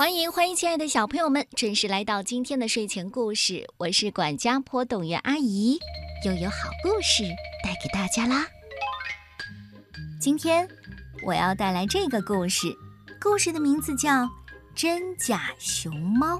[0.00, 3.68] 欢迎欢迎，亲爱的小朋友们，准时来到今天的睡前故事。
[3.76, 5.78] 我是管家婆董媛阿姨，
[6.24, 7.22] 又有好故事
[7.62, 8.46] 带给大家啦。
[10.18, 10.66] 今天
[11.22, 12.74] 我要带来这个故事，
[13.20, 14.22] 故事的名字叫
[14.74, 16.34] 《真假熊猫》，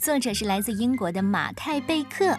[0.00, 2.34] 作者是来自英国的马泰贝克，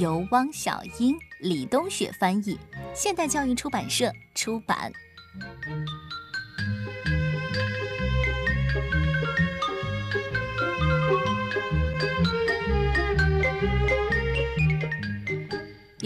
[0.00, 2.58] 由汪小英、李冬雪翻译，
[2.92, 4.92] 现代教育出版社出版。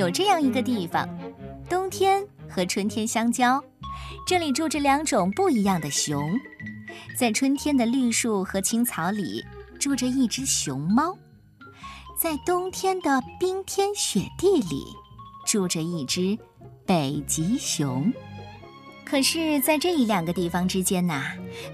[0.01, 1.07] 有这样一个地方，
[1.69, 3.63] 冬天和春天相交，
[4.27, 6.19] 这里住着两种不一样的熊。
[7.15, 9.45] 在春天的绿树和青草里，
[9.79, 11.13] 住着一只熊猫；
[12.19, 14.87] 在冬天的冰天雪地里，
[15.45, 16.39] 住着一只
[16.87, 18.11] 北极熊。
[19.05, 21.25] 可是，在这一两个地方之间呐，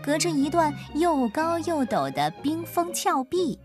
[0.02, 3.56] 隔着一段又高又陡的冰封峭壁。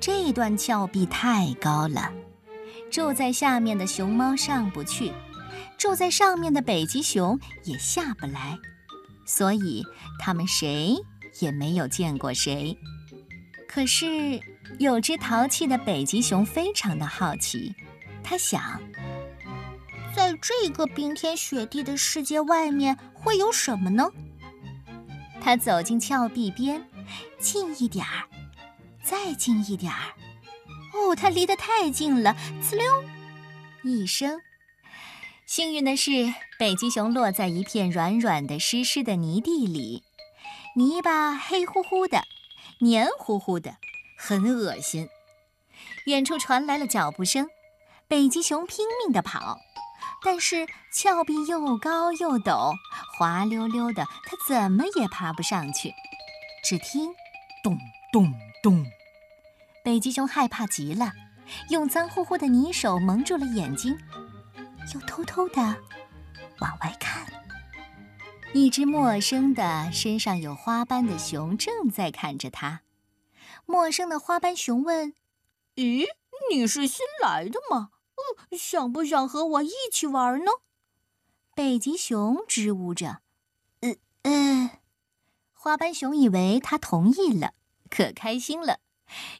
[0.00, 2.10] 这段峭壁太高了。
[2.96, 5.12] 住在下面的熊猫上不去，
[5.76, 8.58] 住在上面的北极熊也下不来，
[9.26, 9.84] 所以
[10.18, 10.96] 他们谁
[11.40, 12.74] 也没有见过谁。
[13.68, 14.40] 可是
[14.78, 17.74] 有只淘气的北极熊非常的好奇，
[18.24, 18.80] 它想，
[20.16, 24.08] 在这个冰天雪地的世界外面会有什么呢？
[25.38, 26.82] 它走进峭壁边，
[27.38, 28.24] 近一点儿，
[29.02, 30.14] 再近一点儿。
[30.96, 32.34] 哦，它离得太近了！
[32.62, 33.04] 呲溜，
[33.82, 34.40] 一声。
[35.44, 40.02] 幸运的是，北极熊落在一片软软的、湿湿的泥地里，
[40.74, 42.22] 泥巴黑乎乎的，
[42.80, 43.76] 黏糊糊的，
[44.18, 45.08] 很恶心。
[46.06, 47.46] 远处传来了脚步声，
[48.08, 49.58] 北极熊拼命地跑，
[50.24, 52.72] 但是峭壁又高又陡，
[53.16, 55.92] 滑溜溜的，它怎么也爬不上去。
[56.64, 57.14] 只听，
[57.62, 57.78] 咚
[58.12, 58.84] 咚咚。
[59.86, 61.12] 北极熊害怕极了，
[61.70, 63.96] 用脏乎乎的泥手蒙住了眼睛，
[64.92, 65.62] 又偷偷地
[66.58, 67.24] 往外看。
[68.52, 72.80] 一只陌生的、身上有花斑的熊正在看着它。
[73.64, 75.14] 陌生的花斑熊问
[75.76, 76.04] ：“咦，
[76.50, 77.90] 你是新来的吗？
[78.50, 80.50] 嗯，想不想和我一起玩呢？”
[81.54, 83.20] 北极熊支吾着
[83.82, 84.70] ：“嗯嗯。”
[85.54, 87.52] 花斑熊以为他同意了，
[87.88, 88.80] 可开心了。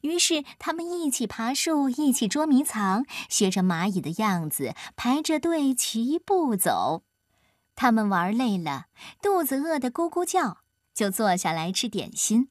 [0.03, 7.03] 于是，他们一起爬树，一起捉迷藏，学着蚂蚁的样子，排着队齐步走。
[7.75, 8.87] 他们玩累了，
[9.21, 10.59] 肚子饿得咕咕叫，
[10.95, 12.49] 就坐下来吃点心。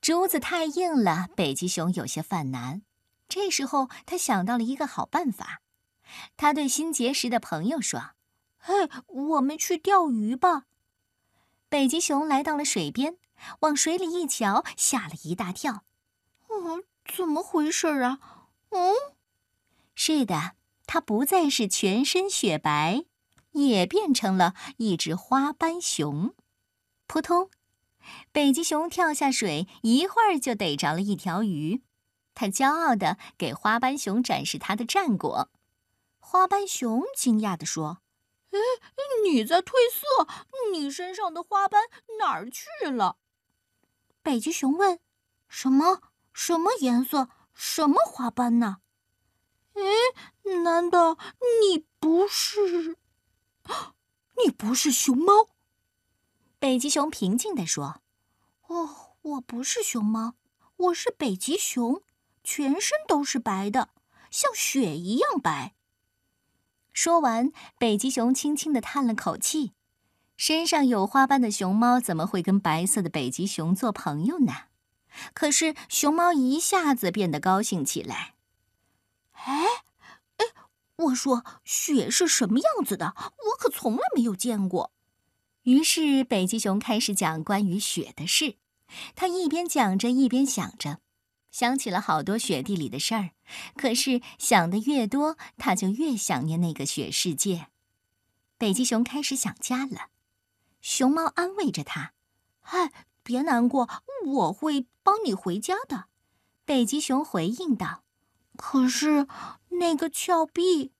[0.00, 2.82] 竹子太硬了，北极熊有些犯难。
[3.28, 5.62] 这时候，他想到了一个好办法。
[6.36, 8.10] 他对新结识的朋友说
[8.58, 8.74] ：“嘿，
[9.06, 10.64] 我们去钓鱼吧。”
[11.70, 13.16] 北极熊来到了水边，
[13.60, 15.84] 往水里一瞧，吓了一大跳。
[16.52, 16.84] 嗯，
[17.16, 18.18] 怎么回事啊？
[18.70, 18.94] 嗯，
[19.94, 20.56] 是的，
[20.86, 23.04] 它不再是全身雪白，
[23.52, 26.34] 也变成了一只花斑熊。
[27.06, 27.50] 扑通，
[28.32, 31.82] 北极熊跳下水，一会儿就逮着了一条鱼。
[32.34, 35.50] 它骄傲地给花斑熊展示它的战果。
[36.18, 38.02] 花斑熊惊讶地说
[38.50, 38.58] ：“哎，
[39.24, 40.26] 你在褪色？
[40.72, 41.82] 你身上的花斑
[42.18, 43.16] 哪儿去了？”
[44.22, 45.00] 北极熊问
[45.48, 46.00] ：“什么？”
[46.42, 47.28] 什么颜色？
[47.52, 48.78] 什么花斑呢？
[49.74, 49.82] 哎，
[50.64, 51.18] 难道
[51.60, 52.96] 你不是？
[54.42, 55.50] 你不是熊猫？
[56.58, 58.00] 北极熊平静地说
[58.68, 60.32] ：“哦，我不是熊猫，
[60.76, 62.02] 我是北极熊，
[62.42, 63.90] 全身都是白的，
[64.30, 65.74] 像雪一样白。”
[66.94, 69.74] 说完，北极熊轻轻地叹了口气
[70.38, 74.54] ：“身上有花斑的熊猫怎么会跟白色的北极熊做朋友呢？”
[75.34, 78.34] 可是熊猫一下子变得高兴起来。
[79.32, 79.64] 哎，
[80.36, 80.46] 哎，
[80.96, 83.14] 我说雪是什么样子的？
[83.16, 84.92] 我可从来没有见过。
[85.62, 88.56] 于是北极熊开始讲关于雪的事。
[89.14, 91.00] 他一边讲着，一边想着，
[91.50, 93.30] 想起了好多雪地里的事儿。
[93.76, 97.68] 可是想的越多，他就越想念那个雪世界。
[98.58, 100.08] 北极熊开始想家了。
[100.80, 102.12] 熊猫安慰着他
[102.60, 102.92] ：“嗨。”
[103.30, 103.88] 别难过，
[104.26, 106.06] 我会帮你回家的。”
[106.66, 108.02] 北极熊回应道。
[108.58, 109.28] “可是
[109.68, 110.90] 那个峭壁……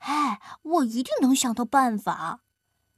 [0.00, 2.40] 哎，我一定能想到办法。”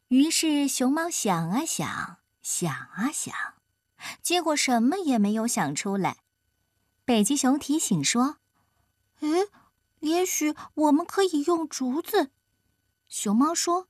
[0.08, 3.32] 于是熊猫想啊想，想啊想，
[4.20, 6.25] 结果什么也没有想出来。
[7.05, 8.38] 北极熊提醒说
[9.23, 9.29] ：“哎，
[10.00, 12.32] 也许我们可以用竹子。”
[13.06, 13.90] 熊猫说。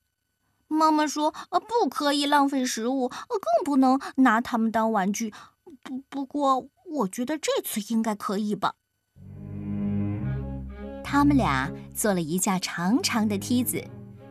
[0.73, 5.35] 妈妈说：“呃，不可以浪费食物，更不能拿它们当玩具。
[5.83, 8.75] 不不过，我觉得这次应该可以吧。
[11.03, 13.85] 他们俩做了一架长长的梯子，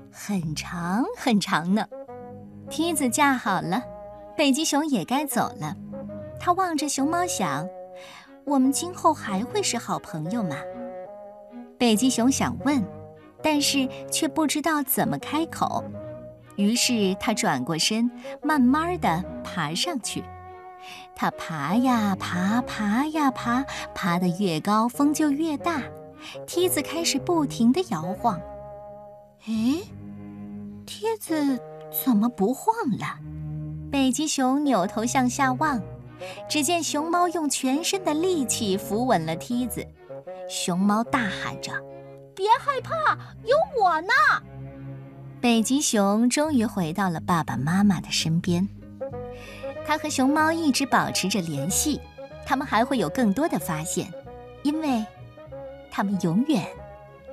[0.10, 1.86] 很长很长呢。
[2.70, 3.84] 梯子架好了，
[4.38, 5.76] 北极熊也该走了。
[6.40, 7.68] 他望着熊猫想
[8.46, 10.56] ：“我们今后还会是好朋友吗？”
[11.78, 12.82] 北极熊想问，
[13.44, 15.84] 但是却不知道怎么开口。
[16.60, 18.12] 于是他转过身，
[18.44, 20.22] 慢慢地爬上去。
[21.16, 23.64] 他爬呀爬，爬呀爬，
[23.96, 25.82] 爬得越高，风就越大。
[26.46, 28.38] 梯子开始不停地摇晃。
[29.48, 29.80] 哎，
[30.86, 31.58] 梯子
[32.04, 33.18] 怎么不晃了？
[33.90, 35.82] 北极熊扭头向下望，
[36.50, 39.88] 只见熊猫用全身的力气扶稳了梯子。
[40.50, 41.72] 熊猫大喊着
[42.36, 44.10] ：“别害怕，有我呢！”
[45.42, 48.68] 北极熊终于回到了爸爸妈妈的身边。
[49.86, 52.00] 他和熊猫一直保持着联系，
[52.46, 54.12] 他们还会有更多的发现，
[54.64, 55.06] 因为。
[55.92, 56.64] 他们永远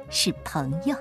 [0.09, 0.97] 是朋友。